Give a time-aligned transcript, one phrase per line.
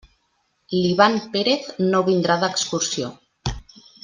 [0.77, 3.13] L'Ivan Pérez no vindrà d'excursió.